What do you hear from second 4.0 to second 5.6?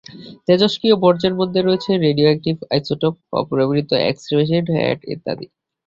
X-ray machine head ইত্যাদি।